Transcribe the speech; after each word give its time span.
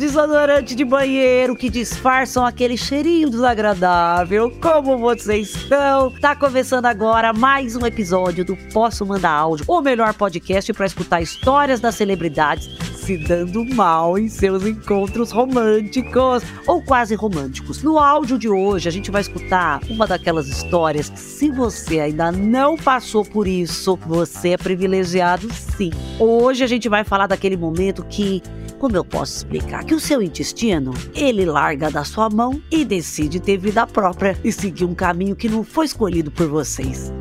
desodorante 0.00 0.74
de 0.74 0.84
banheiro 0.84 1.54
que 1.54 1.70
disfarçam 1.70 2.44
aquele 2.44 2.76
cheirinho 2.76 3.30
desagradável. 3.30 4.50
Como 4.60 4.98
vocês 4.98 5.54
estão? 5.54 6.10
Tá 6.20 6.34
começando 6.34 6.86
agora 6.86 7.32
mais 7.32 7.76
um 7.76 7.86
episódio 7.86 8.44
do 8.44 8.56
Posso 8.72 9.06
Mandar 9.06 9.30
Áudio, 9.30 9.64
o 9.68 9.80
melhor 9.80 10.12
podcast 10.14 10.72
para 10.72 10.86
escutar 10.86 11.22
histórias 11.22 11.80
das 11.80 11.94
celebridades 11.94 12.68
se 12.96 13.16
dando 13.16 13.64
mal 13.64 14.18
em 14.18 14.28
seus 14.28 14.64
encontros 14.64 15.32
românticos 15.32 16.42
ou 16.66 16.82
quase 16.82 17.14
românticos. 17.14 17.82
No 17.82 17.98
áudio 17.98 18.38
de 18.38 18.48
hoje, 18.48 18.88
a 18.88 18.92
gente 18.92 19.10
vai 19.10 19.22
escutar 19.22 19.80
uma 19.88 20.06
daquelas 20.06 20.48
histórias 20.48 21.08
que, 21.08 21.18
se 21.18 21.50
você 21.50 22.00
ainda 22.00 22.30
não 22.30 22.76
passou 22.76 23.24
por 23.24 23.48
isso, 23.48 23.98
você 24.06 24.50
é 24.50 24.56
privilegiado 24.56 25.52
sim. 25.52 25.90
Hoje 26.18 26.62
a 26.62 26.66
gente 26.66 26.88
vai 26.88 27.02
falar 27.04 27.26
daquele 27.26 27.56
momento 27.56 28.04
que 28.04 28.42
como 28.80 28.96
eu 28.96 29.04
posso 29.04 29.36
explicar 29.36 29.84
que 29.84 29.94
o 29.94 30.00
seu 30.00 30.22
intestino, 30.22 30.94
ele 31.14 31.44
larga 31.44 31.90
da 31.90 32.02
sua 32.02 32.30
mão 32.30 32.62
e 32.70 32.82
decide 32.82 33.38
ter 33.38 33.58
vida 33.58 33.86
própria 33.86 34.38
e 34.42 34.50
seguir 34.50 34.86
um 34.86 34.94
caminho 34.94 35.36
que 35.36 35.50
não 35.50 35.62
foi 35.62 35.84
escolhido 35.84 36.30
por 36.30 36.48
vocês. 36.48 37.12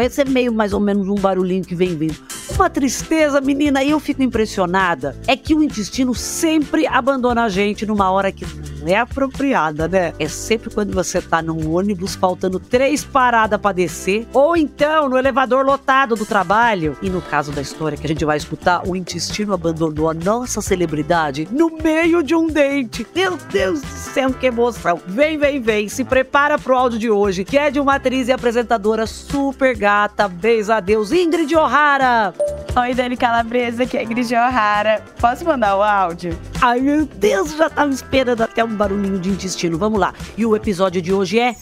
Esse 0.00 0.20
é 0.20 0.24
meio 0.24 0.52
mais 0.52 0.72
ou 0.72 0.78
menos 0.78 1.08
um 1.08 1.16
barulhinho 1.16 1.64
que 1.64 1.74
vem 1.74 1.96
vindo. 1.96 2.16
Uma 2.54 2.70
tristeza, 2.70 3.40
menina, 3.40 3.82
e 3.82 3.90
eu 3.90 3.98
fico 3.98 4.22
impressionada. 4.22 5.16
É 5.26 5.36
que 5.36 5.56
o 5.56 5.62
intestino 5.62 6.14
sempre 6.14 6.86
abandona 6.86 7.44
a 7.44 7.48
gente 7.48 7.84
numa 7.84 8.08
hora 8.12 8.30
que 8.30 8.46
é 8.86 8.98
apropriada, 8.98 9.88
né? 9.88 10.12
É 10.18 10.28
sempre 10.28 10.70
quando 10.70 10.92
você 10.92 11.20
tá 11.20 11.40
num 11.40 11.72
ônibus 11.74 12.14
faltando 12.14 12.58
três 12.58 13.04
paradas 13.04 13.60
para 13.60 13.74
descer, 13.74 14.26
ou 14.32 14.56
então 14.56 15.08
no 15.08 15.16
elevador 15.16 15.64
lotado 15.64 16.14
do 16.14 16.26
trabalho. 16.26 16.96
E 17.00 17.08
no 17.08 17.20
caso 17.22 17.52
da 17.52 17.62
história 17.62 17.96
que 17.96 18.06
a 18.06 18.08
gente 18.08 18.24
vai 18.24 18.36
escutar, 18.36 18.86
o 18.86 18.96
intestino 18.96 19.54
abandonou 19.54 20.10
a 20.10 20.14
nossa 20.14 20.60
celebridade 20.60 21.48
no 21.50 21.70
meio 21.70 22.22
de 22.22 22.34
um 22.34 22.46
date. 22.46 23.06
Meu 23.14 23.36
Deus 23.50 23.80
do 23.80 23.86
céu, 23.86 24.32
que 24.32 24.46
emoção. 24.46 25.00
Vem, 25.06 25.38
vem, 25.38 25.60
vem. 25.60 25.88
Se 25.88 26.04
prepara 26.04 26.58
pro 26.58 26.76
áudio 26.76 26.98
de 26.98 27.10
hoje, 27.10 27.44
que 27.44 27.56
é 27.56 27.70
de 27.70 27.80
uma 27.80 27.96
atriz 27.96 28.28
e 28.28 28.32
apresentadora 28.32 29.06
super 29.06 29.76
gata. 29.76 30.28
Beijo 30.28 30.72
a 30.72 30.80
Deus, 30.80 31.12
Ingrid 31.12 31.54
O'Hara. 31.54 32.34
Oi, 32.78 32.92
Dani 32.92 33.16
Calabresa, 33.16 33.84
aqui 33.84 33.96
é 33.96 34.02
Ingrid 34.02 34.34
O'Hara. 34.34 35.02
Posso 35.18 35.46
mandar 35.46 35.78
o 35.78 35.82
áudio? 35.82 36.38
Ai, 36.60 36.78
meu 36.78 37.06
Deus, 37.06 37.56
já 37.56 37.70
tava 37.70 37.90
esperando 37.90 38.42
até 38.42 38.62
um 38.62 38.76
barulhinho 38.76 39.18
de 39.18 39.30
intestino. 39.30 39.78
Vamos 39.78 39.98
lá. 39.98 40.12
E 40.36 40.44
o 40.44 40.54
episódio 40.54 41.00
de 41.00 41.10
hoje 41.10 41.40
é. 41.40 41.56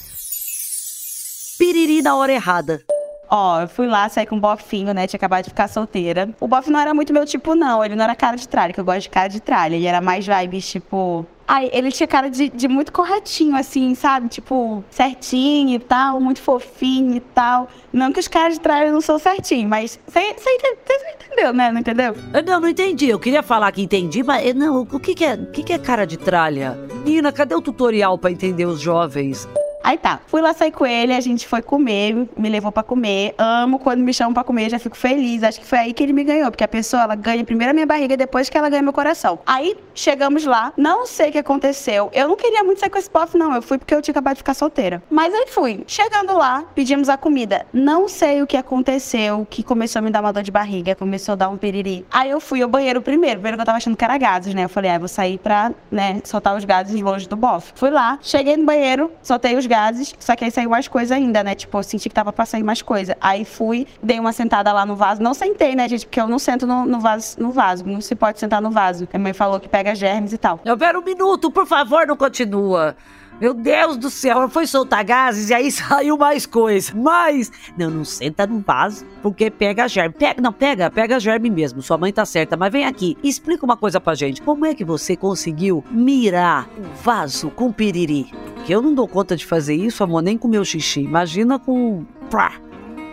Piriri 1.57 2.03
na 2.03 2.17
hora 2.17 2.33
errada. 2.33 2.83
Ó, 3.31 3.61
eu 3.61 3.69
fui 3.69 3.87
lá, 3.87 4.09
saí 4.09 4.27
com 4.27 4.35
um 4.35 4.41
bofinho, 4.41 4.93
né? 4.93 5.07
Tinha 5.07 5.17
acabado 5.17 5.45
de 5.45 5.51
ficar 5.51 5.69
solteira. 5.69 6.29
O 6.41 6.49
bofe 6.49 6.69
não 6.69 6.81
era 6.81 6.93
muito 6.93 7.13
meu 7.13 7.25
tipo, 7.25 7.55
não. 7.55 7.85
Ele 7.85 7.95
não 7.95 8.03
era 8.03 8.17
cara 8.17 8.37
de 8.37 8.49
tralha, 8.49 8.73
que 8.73 8.81
eu 8.81 8.85
gosto 8.85 9.03
de 9.03 9.11
cara 9.11 9.29
de 9.29 9.39
tralha. 9.39 9.77
Ele 9.77 9.87
era 9.87 10.01
mais 10.01 10.27
vibes, 10.27 10.69
tipo. 10.69 11.25
Ai, 11.47 11.69
ele 11.73 11.93
tinha 11.93 12.07
cara 12.07 12.31
de, 12.31 12.49
de 12.49 12.67
muito 12.69 12.91
corretinho, 12.91 13.55
assim, 13.55 13.95
sabe? 13.95 14.29
Tipo, 14.29 14.83
certinho 14.91 15.77
e 15.77 15.79
tal, 15.79 16.21
muito 16.21 16.41
fofinho 16.41 17.17
e 17.17 17.21
tal. 17.21 17.69
Não 17.93 18.13
que 18.13 18.21
os 18.21 18.29
caras 18.29 18.55
de 18.55 18.61
tralha 18.61 18.91
não 18.91 19.01
são 19.01 19.19
certinhos, 19.19 19.69
mas 19.69 20.01
você 20.07 20.21
entendeu, 20.21 21.53
né? 21.53 21.71
Não 21.71 21.81
entendeu? 21.81 22.17
Eu 22.33 22.43
não, 22.43 22.61
não 22.61 22.69
entendi. 22.69 23.09
Eu 23.09 23.19
queria 23.19 23.43
falar 23.43 23.71
que 23.73 23.83
entendi, 23.83 24.23
mas 24.23 24.47
eu 24.47 24.55
não. 24.55 24.81
O 24.81 25.01
que, 25.01 25.15
que 25.15 25.25
é? 25.25 25.35
O 25.35 25.47
que, 25.51 25.63
que 25.63 25.73
é 25.73 25.79
cara 25.79 26.07
de 26.07 26.17
tralha? 26.17 26.79
Nina, 27.05 27.31
cadê 27.31 27.55
o 27.55 27.61
tutorial 27.61 28.17
pra 28.17 28.31
entender 28.31 28.65
os 28.65 28.81
jovens? 28.81 29.47
Aí 29.85 29.99
tá, 29.99 30.19
fui 30.27 30.41
lá 30.41 30.55
sair 30.55 30.71
com 30.71 30.87
ele, 30.87 31.13
a 31.13 31.21
gente 31.21 31.47
foi 31.47 31.61
comer, 31.61 32.27
me 32.39 32.49
levou 32.49 32.73
para 32.73 32.83
comer. 32.83 33.35
Amo 33.37 33.79
quando 33.79 34.01
me 34.01 34.15
chamam 34.15 34.33
para 34.33 34.43
comer, 34.43 34.71
já 34.71 34.79
fico 34.79 34.97
feliz. 34.97 35.43
Acho 35.43 35.61
que 35.61 35.67
foi 35.67 35.79
aí 35.79 35.93
que 35.93 36.03
ele 36.03 36.15
me 36.15 36.25
ganhou, 36.25 36.51
porque 36.51 36.65
a 36.65 36.69
pessoa 36.69 37.03
ela 37.03 37.15
ganha 37.15 37.45
primeiro 37.45 37.71
a 37.71 37.75
minha 37.75 37.85
barriga, 37.85 38.17
depois 38.17 38.49
que 38.49 38.57
ela 38.57 38.71
ganha 38.71 38.81
meu 38.81 38.95
coração. 38.95 39.39
Aí 39.45 39.77
chegamos 39.95 40.47
lá, 40.47 40.73
não 40.75 41.07
sei 41.07 41.29
o 41.29 41.33
que 41.33 41.39
aconteceu. 41.39 42.09
Eu 42.15 42.29
não 42.29 42.35
queria 42.35 42.65
muito 42.65 42.81
sair 42.81 42.89
com 42.89 42.97
esse 42.97 43.11
pof, 43.11 43.37
não. 43.37 43.55
Eu 43.55 43.61
fui 43.61 43.77
porque 43.77 43.95
eu 43.95 44.01
tinha 44.01 44.13
acabado 44.13 44.37
de 44.37 44.39
ficar 44.39 44.55
solteira. 44.55 45.03
Mas 45.11 45.35
aí 45.35 45.49
fui. 45.49 45.85
Chegando 45.87 46.33
lá, 46.33 46.65
pedimos 46.75 47.11
a 47.11 47.19
comida. 47.19 47.67
Não 47.71 48.09
sei 48.09 48.41
o 48.41 48.47
que 48.47 48.57
aconteceu, 48.57 49.47
que 49.51 49.63
começou 49.63 50.01
a 50.01 50.03
me 50.03 50.11
dar 50.11 50.23
uma 50.23 50.33
dor 50.33 50.43
de 50.43 50.51
barriga, 50.51 50.95
começou 50.95 51.35
a 51.35 51.37
dar 51.37 51.51
um 51.51 51.59
piriri. 51.59 52.07
Aí 52.11 52.31
eu 52.31 52.41
fui 52.41 52.63
ao 52.63 52.71
banheiro 52.71 53.03
primeiro, 53.03 53.37
primeiro 53.37 53.59
que 53.59 53.61
eu 53.61 53.67
tava 53.67 53.77
achando 53.77 53.99
que 53.99 54.05
era 54.05 54.19
né? 54.55 54.65
Eu 54.65 54.69
falei, 54.71 54.91
ah, 54.91 54.99
vou 54.99 55.09
sair 55.09 55.37
pra, 55.37 55.73
né, 55.91 56.23
soltar 56.25 56.57
os 56.57 56.65
gases 56.65 56.99
longe 57.03 57.29
do 57.29 57.37
bof. 57.37 57.73
Fui 57.75 57.91
lá, 57.91 58.19
cheguei 58.23 58.57
no 58.57 58.65
banheiro, 58.65 59.11
soltei 59.23 59.57
os 59.57 59.67
gases, 59.75 60.15
só 60.21 60.37
que 60.37 60.45
aí 60.45 60.51
saiu 60.53 60.71
mais 60.71 60.87
coisa 60.87 61.17
ainda, 61.17 61.43
né? 61.43 61.55
Tipo, 61.57 61.79
eu 61.79 61.83
senti 61.83 62.09
que 62.09 62.15
tava 62.15 62.33
pra 62.33 62.47
sair 62.47 62.63
mais 62.63 62.81
coisa. 62.81 63.17
Aí 63.21 63.45
fui, 63.45 63.89
dei 64.01 64.21
uma 64.21 64.33
sentada 64.33 64.73
lá 64.73 64.87
no 64.87 64.95
vaso. 64.95 65.21
Não 65.21 65.35
sentei, 65.35 65.75
né, 65.75 65.89
gente? 65.89 66.07
Porque 66.07 66.21
eu 66.21 66.29
não 66.29 66.39
sento 66.39 66.65
no, 66.65 66.87
no 66.87 67.01
vaso, 67.01 67.37
no 67.41 67.51
vaso. 67.51 67.85
Não 67.85 68.01
se 68.01 68.15
pode 68.15 68.39
sentar 68.39 68.63
no 68.63 68.71
vaso. 68.71 69.09
A 69.13 69.19
mãe 69.19 69.33
falou 69.33 69.59
que 69.59 69.69
pega 69.69 69.93
germes 69.95 70.33
e 70.33 70.39
tal. 70.39 70.61
Eu 70.65 70.79
quero 70.79 71.01
um 71.01 71.05
minuto, 71.05 71.51
por 71.51 71.67
favor, 71.67 72.07
não 72.07 72.17
continua. 72.17 72.97
Meu 73.41 73.53
Deus 73.53 73.97
do 73.97 74.11
céu, 74.11 74.39
ela 74.39 74.49
foi 74.49 74.65
soltar 74.65 75.03
gases 75.05 75.51
e 75.51 75.55
aí 75.55 75.71
saiu 75.73 76.17
mais 76.17 76.47
coisa. 76.47 76.93
Mas, 76.95 77.51
não, 77.77 77.91
não 77.91 78.05
senta 78.05 78.47
no 78.47 78.61
vaso, 78.61 79.05
porque 79.23 79.51
pega 79.51 79.89
germe. 79.89 80.15
Pega, 80.17 80.41
não, 80.41 80.53
pega, 80.53 80.89
pega 80.89 81.19
germe 81.19 81.51
mesmo. 81.51 81.83
Sua 81.83 81.99
mãe 81.99 82.13
tá 82.13 82.25
certa, 82.25 82.57
mas 82.57 82.71
vem 82.71 82.87
aqui, 82.87 83.19
explica 83.25 83.65
uma 83.65 83.77
coisa 83.77 84.01
pra 84.01 84.15
gente. 84.15 84.41
Como 84.41 84.65
é 84.65 84.73
que 84.73 84.85
você 84.85 85.17
conseguiu 85.17 85.85
mirar 85.91 86.69
o 86.79 87.03
vaso 87.03 87.51
com 87.51 87.73
piriri? 87.73 88.44
Porque 88.65 88.75
eu 88.75 88.81
não 88.81 88.95
dou 88.95 89.07
conta 89.07 89.37
de 89.37 89.45
fazer 89.45 89.75
isso, 89.75 90.03
amor, 90.03 90.23
nem 90.23 90.39
com 90.39 90.49
meu 90.49 90.65
xixi. 90.65 91.01
Imagina 91.01 91.59
com. 91.59 92.07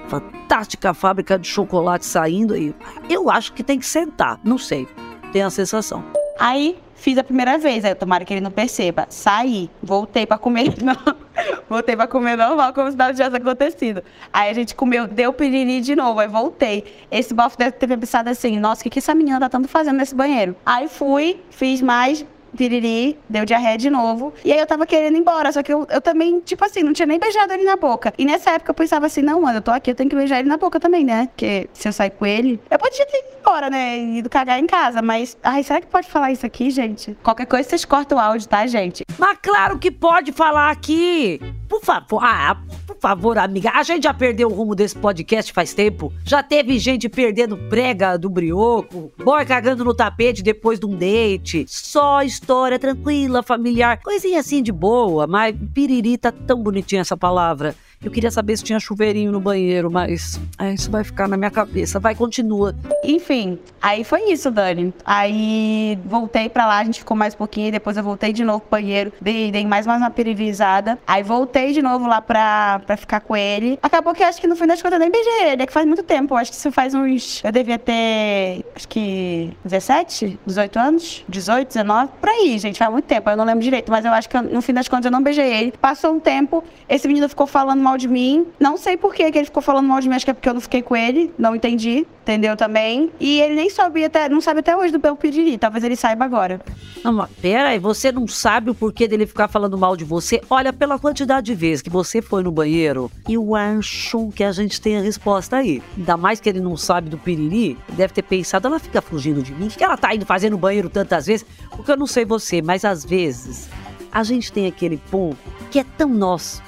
Fantástica 0.08 0.94
fábrica 0.94 1.38
de 1.38 1.46
chocolate 1.46 2.06
saindo 2.06 2.54
aí. 2.54 2.74
Eu 3.10 3.30
acho 3.30 3.52
que 3.52 3.62
tem 3.62 3.78
que 3.78 3.86
sentar, 3.86 4.40
não 4.46 4.58
sei. 4.58 4.88
Tem 5.34 5.42
a 5.42 5.50
sensação. 5.50 6.06
Aí 6.40 6.80
fiz 6.96 7.18
a 7.18 7.24
primeira 7.24 7.58
vez, 7.58 7.84
aí 7.84 7.94
tomara 7.94 8.24
que 8.24 8.34
ele 8.34 8.40
não 8.40 8.50
perceba. 8.50 9.06
Saí, 9.10 9.70
voltei 9.84 10.26
para 10.26 10.38
comer, 10.38 10.82
não, 10.82 10.96
voltei 11.68 11.98
para 11.98 12.08
comer 12.08 12.38
normal, 12.38 12.74
como 12.74 12.90
se 12.90 12.96
nada 12.96 13.12
tivesse 13.14 13.36
acontecido. 13.36 14.02
Aí 14.32 14.50
a 14.50 14.54
gente 14.54 14.74
comeu, 14.74 15.06
deu 15.06 15.34
piriri 15.34 15.82
de 15.82 15.98
novo, 15.98 16.22
aí 16.22 16.30
voltei. 16.30 16.86
Esse 17.12 17.34
bofo 17.34 17.58
deve 17.58 17.74
ter 17.74 17.88
pensado 17.88 18.30
assim, 18.30 18.58
nossa, 18.58 18.80
o 18.80 18.84
que, 18.84 18.90
que 18.90 19.00
essa 19.00 19.14
menina 19.14 19.38
tá 19.38 19.50
tanto 19.50 19.68
fazendo 19.68 19.98
nesse 19.98 20.16
banheiro? 20.16 20.56
Aí 20.66 20.88
fui, 20.88 21.42
fiz 21.50 21.82
mais, 21.82 22.26
piriri, 22.56 23.18
deu 23.30 23.46
diarreia 23.46 23.78
de 23.78 23.90
novo. 23.90 24.34
E 24.44 24.52
aí 24.52 24.60
eu 24.60 24.68
tava 24.68 24.86
querendo 24.86 25.16
ir 25.16 25.20
embora, 25.20 25.52
só 25.52 25.64
que 25.64 25.74
eu, 25.74 25.88
eu 25.90 26.02
também, 26.02 26.40
tipo 26.40 26.64
assim, 26.64 26.84
não 26.84 26.94
tinha 26.94 27.06
nem 27.06 27.20
beijado 27.20 27.54
ele 27.54 27.64
na 27.64 27.76
boca. 27.76 28.14
E 28.18 28.26
nessa 28.26 28.52
época 28.52 28.72
eu 28.72 28.76
pensava 28.76 29.06
assim, 29.06 29.22
não, 29.22 29.42
mano, 29.42 29.58
eu 29.58 29.62
tô 29.62 29.72
aqui, 29.72 29.92
eu 29.92 29.96
tenho 29.96 30.10
que 30.10 30.16
beijar 30.16 30.40
ele 30.40 30.50
na 30.50 30.58
boca 30.58 30.80
também, 30.80 31.04
né? 31.04 31.28
Porque 31.28 31.70
se 31.74 31.88
eu 31.88 31.94
sair 31.94 32.12
com 32.12 32.26
ele, 32.26 32.60
eu 32.70 32.80
podia 32.80 33.06
ter 33.06 33.18
ido 33.20 33.40
embora, 33.40 33.70
né? 33.70 33.98
Ido 33.98 34.30
cagar 34.30 34.60
em 34.60 34.68
casa, 34.68 35.02
mas. 35.02 35.38
Ai, 35.44 35.64
será 35.64 35.82
que 35.82 35.88
pode 35.88 36.08
falar 36.08 36.32
isso 36.32 36.46
aqui, 36.46 36.70
gente? 36.70 37.18
Qualquer 37.24 37.46
coisa 37.46 37.68
vocês 37.68 37.86
cortam 37.86 38.18
o 38.18 38.22
áudio, 38.22 38.48
tá, 38.48 38.66
gente? 38.68 39.04
Mas 39.18 39.38
claro 39.42 39.78
que 39.80 39.92
pode 39.92 40.32
falar 40.32 40.70
aqui! 40.72 41.40
Por 41.68 41.82
favor, 41.82 42.22
ah, 42.24 42.58
favor, 43.02 43.38
amiga. 43.40 43.72
A 43.74 43.82
gente 43.82 44.04
já 44.04 44.14
perdeu 44.14 44.48
o 44.48 44.54
rumo 44.54 44.76
desse 44.76 44.96
podcast 44.96 45.52
faz 45.52 45.74
tempo. 45.74 46.14
Já 46.24 46.44
teve 46.44 46.78
gente 46.78 47.10
perdendo 47.10 47.58
prega 47.58 48.16
do 48.16 48.30
brioco, 48.30 49.12
boy 49.18 49.44
cagando 49.44 49.84
no 49.84 49.94
tapete 49.94 50.44
depois 50.44 50.80
de 50.80 50.86
um 50.86 50.96
date. 50.96 51.66
Só 51.68 52.22
história 52.22 52.78
tranquila, 52.78 53.42
familiar, 53.42 54.00
coisinha 54.02 54.40
assim 54.40 54.62
de 54.62 54.72
boa, 54.72 55.26
mas 55.26 55.56
piriri 55.74 56.16
tá 56.16 56.32
tão 56.32 56.62
bonitinha 56.62 57.02
essa 57.02 57.18
palavra. 57.18 57.76
Eu 58.04 58.10
queria 58.10 58.32
saber 58.32 58.58
se 58.58 58.64
tinha 58.64 58.80
chuveirinho 58.80 59.32
no 59.32 59.40
banheiro, 59.40 59.92
mas 59.92 60.42
é, 60.58 60.74
isso 60.74 60.90
vai 60.90 61.04
ficar 61.04 61.28
na 61.28 61.38
minha 61.38 61.52
cabeça. 61.52 62.00
Vai, 62.00 62.16
continua. 62.16 62.74
Enfim, 63.04 63.60
aí 63.80 64.04
foi 64.04 64.32
isso, 64.32 64.50
Dani. 64.50 64.92
Aí 65.06 66.00
voltei 66.04 66.50
pra 66.50 66.66
lá, 66.66 66.80
a 66.80 66.84
gente 66.84 67.00
ficou 67.00 67.16
mais 67.16 67.36
um 67.36 67.38
pouquinho, 67.38 67.72
depois 67.72 67.98
eu 67.98 68.04
voltei 68.04 68.34
de 68.34 68.44
novo 68.44 68.62
pro 68.62 68.72
banheiro, 68.72 69.14
dei, 69.22 69.52
dei 69.52 69.68
mais, 69.68 69.86
mais 69.86 70.02
uma 70.02 70.10
peririzada. 70.10 70.98
Aí 71.06 71.22
voltei 71.22 71.74
de 71.74 71.82
novo 71.84 72.08
lá 72.08 72.20
pra, 72.22 72.82
pra 72.88 72.98
ficar 72.98 73.20
com 73.20 73.38
ele. 73.38 73.78
Acabou 73.84 74.16
que 74.16 74.24
acho 74.24 74.42
que 74.42 74.48
no 74.48 74.56
fim 74.56 74.66
das 74.66 74.82
contas 74.82 74.94
eu 74.94 75.00
nem 75.00 75.12
beijei 75.12 75.52
ele, 75.52 75.62
é 75.62 75.66
que 75.68 75.74
faz 75.74 75.86
muito 75.86 76.02
tempo. 76.02 76.34
Acho 76.34 76.50
que 76.50 76.58
isso 76.58 76.72
faz 76.72 76.96
uns. 76.96 77.44
Eu 77.44 77.52
devia 77.52 77.78
ter. 77.78 78.66
Acho 78.76 78.88
que 78.88 79.56
17, 79.64 80.40
18 80.44 80.80
anos, 80.80 81.24
18, 81.30 81.68
19, 81.68 82.12
por 82.20 82.30
aí, 82.30 82.58
gente. 82.58 82.80
Faz 82.80 82.92
muito 82.92 83.06
tempo, 83.06 83.30
eu 83.30 83.38
não 83.38 83.46
lembro 83.46 83.62
direito, 83.62 83.92
mas 83.92 84.04
eu 84.04 84.12
acho 84.12 84.28
que 84.28 84.42
no 84.42 84.62
fim 84.64 84.74
das 84.74 84.88
contas 84.88 85.06
eu 85.06 85.12
não 85.12 85.22
beijei 85.22 85.54
ele. 85.54 85.72
Passou 85.80 86.16
um 86.16 86.20
tempo, 86.20 86.64
esse 86.90 87.08
menino 87.08 87.30
ficou 87.30 87.46
falando 87.46 87.80
mal 87.80 87.91
de 87.98 88.08
mim. 88.08 88.46
Não 88.60 88.78
sei 88.78 88.98
por 88.98 89.14
que 89.14 89.24
ele 89.24 89.46
ficou 89.46 89.62
falando 89.62 89.88
mal 89.88 90.00
de 90.00 90.10
mim, 90.10 90.16
acho 90.16 90.26
que 90.26 90.32
é 90.32 90.34
porque 90.34 90.50
eu 90.50 90.54
não 90.54 90.62
fiquei 90.62 90.82
com 90.82 90.96
ele, 90.96 91.32
não 91.38 91.56
entendi, 91.56 92.06
entendeu 92.22 92.56
também. 92.56 93.12
E 93.20 93.42
ele 93.42 93.56
nem 93.56 93.70
sabia 93.70 94.08
até, 94.08 94.30
não 94.30 94.42
sabe 94.42 94.60
até 94.60 94.76
hoje 94.76 94.92
do 94.92 95.00
meu 95.00 95.16
piriri, 95.16 95.58
talvez 95.58 95.84
ele 95.84 95.96
saiba 95.96 96.26
agora. 96.26 96.62
Não, 97.04 97.14
mas 97.14 97.30
pera 97.42 97.70
aí, 97.70 97.80
você 97.80 98.12
não 98.12 98.28
sabe 98.28 98.70
o 98.70 98.76
porquê 98.76 99.08
dele 99.08 99.26
ficar 99.26 99.48
falando 99.48 99.78
mal 99.78 99.96
de 99.96 100.04
você? 100.04 100.42
Olha, 100.50 100.72
pela 100.72 101.00
quantidade 101.00 101.48
de 101.48 101.56
vezes 101.56 101.82
que 101.82 101.90
você 101.90 102.22
foi 102.22 102.44
no 102.44 102.52
banheiro, 102.52 103.12
eu 103.28 103.56
acho 103.56 104.30
que 104.36 104.44
a 104.44 104.52
gente 104.52 104.80
tem 104.80 104.98
a 104.98 105.02
resposta 105.02 105.58
aí. 105.58 105.82
Ainda 105.98 106.16
mais 106.18 106.40
que 106.40 106.48
ele 106.48 106.60
não 106.60 106.78
sabe 106.78 107.10
do 107.10 107.18
piriri, 107.18 107.78
deve 107.90 108.14
ter 108.14 108.22
pensado, 108.22 108.68
ela 108.68 108.80
fica 108.80 109.02
fugindo 109.02 109.42
de 109.42 109.54
mim, 109.54 109.68
o 109.68 109.70
que 109.70 109.84
ela 109.84 109.98
tá 109.98 110.14
indo 110.14 110.26
fazer 110.26 110.50
no 110.50 110.58
banheiro 110.58 110.90
tantas 110.90 111.26
vezes? 111.26 111.46
Porque 111.72 111.92
eu 111.92 111.98
não 111.98 112.08
sei 112.08 112.26
você, 112.26 112.62
mas 112.62 112.86
às 112.86 113.04
vezes 113.04 113.70
a 114.12 114.24
gente 114.24 114.52
tem 114.52 114.68
aquele 114.68 114.98
ponto 114.98 115.38
que 115.72 115.80
é 115.80 115.86
tão 115.98 116.10
nosso, 116.10 116.62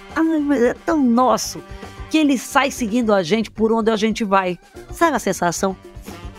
é 0.53 0.73
tão 0.85 1.03
nosso, 1.03 1.63
que 2.09 2.17
ele 2.17 2.37
sai 2.37 2.71
seguindo 2.71 3.13
a 3.13 3.23
gente 3.23 3.49
por 3.49 3.71
onde 3.71 3.89
a 3.89 3.95
gente 3.95 4.23
vai. 4.23 4.59
Sabe 4.91 5.15
a 5.15 5.19
sensação? 5.19 5.75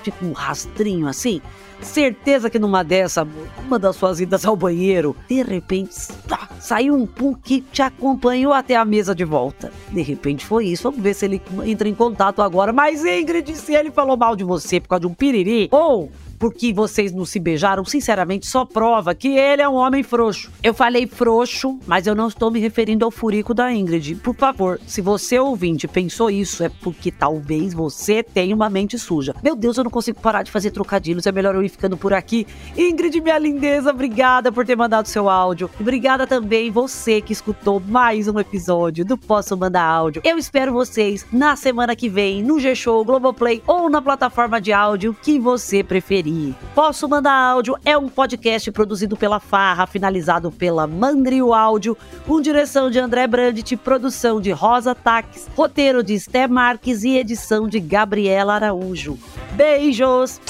Tipo 0.02 0.24
um 0.24 0.32
rastrinho 0.32 1.08
assim? 1.08 1.40
Certeza 1.84 2.50
que 2.50 2.58
numa 2.58 2.82
dessa, 2.82 3.26
uma 3.64 3.78
das 3.78 3.94
suas 3.96 4.18
idas 4.18 4.44
ao 4.44 4.56
banheiro, 4.56 5.14
de 5.28 5.42
repente, 5.42 5.94
tá, 6.26 6.48
saiu 6.58 6.94
um 6.94 7.06
pum 7.06 7.34
que 7.34 7.60
te 7.60 7.82
acompanhou 7.82 8.52
até 8.52 8.74
a 8.74 8.84
mesa 8.84 9.14
de 9.14 9.24
volta. 9.24 9.70
De 9.90 10.02
repente 10.02 10.44
foi 10.44 10.66
isso. 10.66 10.84
Vamos 10.84 11.00
ver 11.00 11.14
se 11.14 11.26
ele 11.26 11.42
entra 11.64 11.88
em 11.88 11.94
contato 11.94 12.42
agora. 12.42 12.72
Mas 12.72 13.04
Ingrid, 13.04 13.54
se 13.54 13.74
ele 13.74 13.90
falou 13.90 14.16
mal 14.16 14.34
de 14.34 14.42
você 14.42 14.80
por 14.80 14.88
causa 14.88 15.02
de 15.02 15.06
um 15.06 15.14
piriri, 15.14 15.68
ou 15.70 16.10
porque 16.44 16.72
vocês 16.74 17.10
não 17.12 17.24
se 17.24 17.38
beijaram, 17.38 17.84
sinceramente, 17.84 18.46
só 18.46 18.66
prova 18.66 19.14
que 19.14 19.28
ele 19.28 19.62
é 19.62 19.68
um 19.68 19.76
homem 19.76 20.02
frouxo. 20.02 20.50
Eu 20.62 20.74
falei 20.74 21.06
frouxo, 21.06 21.78
mas 21.86 22.06
eu 22.06 22.14
não 22.14 22.28
estou 22.28 22.50
me 22.50 22.60
referindo 22.60 23.04
ao 23.04 23.10
furico 23.10 23.54
da 23.54 23.72
Ingrid. 23.72 24.16
Por 24.16 24.34
favor, 24.34 24.78
se 24.86 25.00
você 25.00 25.38
ouvinte 25.38 25.88
pensou 25.88 26.30
isso, 26.30 26.62
é 26.62 26.68
porque 26.68 27.10
talvez 27.10 27.72
você 27.72 28.22
tenha 28.22 28.54
uma 28.54 28.68
mente 28.68 28.98
suja. 28.98 29.34
Meu 29.42 29.56
Deus, 29.56 29.78
eu 29.78 29.84
não 29.84 29.90
consigo 29.90 30.20
parar 30.20 30.42
de 30.42 30.50
fazer 30.50 30.70
trocadilhos, 30.70 31.26
é 31.26 31.32
melhor 31.32 31.54
eu 31.54 31.62
ir 31.62 31.70
ficando 31.74 31.96
por 31.96 32.12
aqui. 32.12 32.46
Ingrid, 32.76 33.20
minha 33.20 33.38
lindeza, 33.38 33.90
obrigada 33.90 34.50
por 34.50 34.64
ter 34.64 34.76
mandado 34.76 35.06
seu 35.06 35.28
áudio. 35.28 35.70
Obrigada 35.78 36.26
também 36.26 36.70
você 36.70 37.20
que 37.20 37.32
escutou 37.32 37.80
mais 37.80 38.28
um 38.28 38.38
episódio 38.38 39.04
do 39.04 39.18
Posso 39.18 39.56
Mandar 39.56 39.84
Áudio. 39.84 40.22
Eu 40.24 40.38
espero 40.38 40.72
vocês 40.72 41.26
na 41.32 41.56
semana 41.56 41.94
que 41.94 42.08
vem 42.08 42.42
no 42.42 42.58
G-Show, 42.58 43.04
Globoplay 43.04 43.62
ou 43.66 43.90
na 43.90 44.00
plataforma 44.00 44.60
de 44.60 44.72
áudio 44.72 45.16
que 45.22 45.38
você 45.38 45.82
preferir. 45.82 46.54
Posso 46.74 47.08
Mandar 47.08 47.34
Áudio 47.34 47.76
é 47.84 47.98
um 47.98 48.08
podcast 48.08 48.70
produzido 48.70 49.16
pela 49.16 49.40
Farra, 49.40 49.86
finalizado 49.86 50.50
pela 50.50 50.86
Mandrio 50.86 51.52
Áudio, 51.52 51.96
com 52.26 52.40
direção 52.40 52.90
de 52.90 52.98
André 52.98 53.26
Brandt, 53.26 53.76
produção 53.76 54.40
de 54.40 54.52
Rosa 54.52 54.94
Taques, 54.94 55.48
roteiro 55.56 56.02
de 56.02 56.14
Esté 56.14 56.46
Marques 56.46 57.04
e 57.04 57.16
edição 57.16 57.68
de 57.68 57.80
Gabriela 57.80 58.54
Araújo. 58.54 59.18
Beijos! 59.52 60.40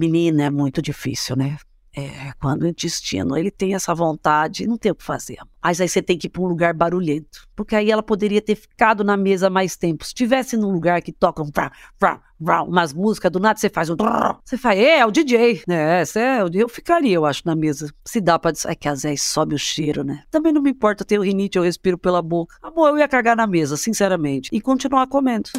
Menina, 0.00 0.44
é 0.44 0.50
muito 0.50 0.80
difícil, 0.80 1.36
né? 1.36 1.58
É, 1.94 2.32
quando 2.40 2.62
o 2.62 2.66
intestino 2.66 3.36
ele 3.36 3.50
tem 3.50 3.74
essa 3.74 3.94
vontade, 3.94 4.66
não 4.66 4.78
tem 4.78 4.92
o 4.92 4.94
que 4.94 5.04
fazer. 5.04 5.36
Mas 5.62 5.78
aí 5.78 5.88
você 5.88 6.00
tem 6.00 6.16
que 6.16 6.26
ir 6.26 6.30
para 6.30 6.40
um 6.40 6.46
lugar 6.46 6.72
barulhento. 6.72 7.46
Porque 7.54 7.76
aí 7.76 7.90
ela 7.90 8.02
poderia 8.02 8.40
ter 8.40 8.54
ficado 8.54 9.04
na 9.04 9.14
mesa 9.14 9.50
mais 9.50 9.76
tempo. 9.76 10.06
Se 10.06 10.14
tivesse 10.14 10.56
num 10.56 10.70
lugar 10.70 11.02
que 11.02 11.12
toca 11.12 11.42
um 11.42 11.50
vrá, 11.52 11.70
vrá, 12.00 12.22
vrá, 12.38 12.62
umas 12.62 12.94
músicas, 12.94 13.30
do 13.30 13.38
nada 13.38 13.58
você 13.58 13.68
faz 13.68 13.90
um. 13.90 13.96
Você 14.42 14.56
faz, 14.56 14.78
é, 14.78 15.00
é 15.00 15.06
o 15.06 15.10
DJ. 15.10 15.64
É, 15.68 16.02
é, 16.16 16.38
eu 16.54 16.68
ficaria, 16.68 17.14
eu 17.14 17.26
acho, 17.26 17.42
na 17.44 17.54
mesa. 17.54 17.92
Se 18.06 18.22
dá 18.22 18.38
pra. 18.38 18.52
É 18.66 18.74
que 18.74 18.88
às 18.88 19.02
vezes 19.02 19.22
sobe 19.22 19.54
o 19.54 19.58
cheiro, 19.58 20.02
né? 20.02 20.22
Também 20.30 20.52
não 20.52 20.62
me 20.62 20.70
importa, 20.70 21.02
eu 21.02 21.06
tenho 21.06 21.22
rinite, 21.22 21.58
eu 21.58 21.64
respiro 21.64 21.98
pela 21.98 22.22
boca. 22.22 22.56
Amor, 22.62 22.88
eu 22.88 22.98
ia 22.98 23.08
cagar 23.08 23.36
na 23.36 23.46
mesa, 23.46 23.76
sinceramente. 23.76 24.48
E 24.50 24.62
continuar 24.62 25.06
comendo. 25.08 25.50